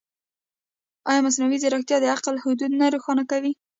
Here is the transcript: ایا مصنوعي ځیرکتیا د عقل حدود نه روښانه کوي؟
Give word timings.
ایا 1.09 1.21
مصنوعي 1.25 1.57
ځیرکتیا 1.63 1.97
د 2.01 2.05
عقل 2.15 2.35
حدود 2.43 2.71
نه 2.79 2.85
روښانه 2.93 3.23
کوي؟ 3.31 3.51